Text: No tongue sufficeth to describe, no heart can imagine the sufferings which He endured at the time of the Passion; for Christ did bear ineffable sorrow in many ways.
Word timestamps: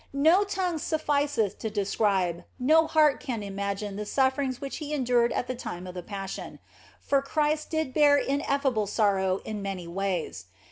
No 0.13 0.43
tongue 0.43 0.79
sufficeth 0.79 1.59
to 1.59 1.69
describe, 1.69 2.43
no 2.57 2.87
heart 2.87 3.19
can 3.19 3.43
imagine 3.43 3.97
the 3.97 4.05
sufferings 4.07 4.59
which 4.59 4.77
He 4.77 4.95
endured 4.95 5.31
at 5.31 5.45
the 5.45 5.53
time 5.53 5.85
of 5.85 5.93
the 5.93 6.01
Passion; 6.01 6.57
for 6.99 7.21
Christ 7.21 7.69
did 7.69 7.93
bear 7.93 8.17
ineffable 8.17 8.87
sorrow 8.87 9.41
in 9.45 9.61
many 9.61 9.87
ways. 9.87 10.45